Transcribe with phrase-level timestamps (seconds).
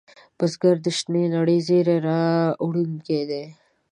[0.37, 3.43] بزګر د شنې نړۍ زېری راوړونکی دی